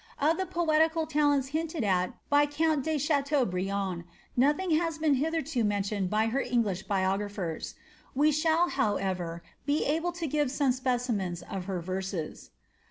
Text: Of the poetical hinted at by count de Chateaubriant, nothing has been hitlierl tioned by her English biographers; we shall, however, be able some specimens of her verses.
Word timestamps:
Of 0.19 0.37
the 0.37 0.47
poetical 0.47 1.05
hinted 1.05 1.83
at 1.83 2.13
by 2.27 2.47
count 2.47 2.85
de 2.85 2.97
Chateaubriant, 2.97 4.03
nothing 4.35 4.71
has 4.71 4.97
been 4.97 5.15
hitlierl 5.17 5.63
tioned 5.83 6.09
by 6.09 6.25
her 6.25 6.41
English 6.41 6.81
biographers; 6.87 7.75
we 8.15 8.31
shall, 8.31 8.69
however, 8.69 9.43
be 9.67 9.85
able 9.85 10.15
some 10.15 10.71
specimens 10.71 11.43
of 11.43 11.65
her 11.65 11.81
verses. 11.81 12.49